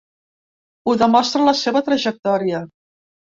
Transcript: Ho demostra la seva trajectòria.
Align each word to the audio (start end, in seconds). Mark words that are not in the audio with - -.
Ho 0.91 0.95
demostra 1.01 1.43
la 1.49 1.53
seva 1.59 1.83
trajectòria. 1.91 2.63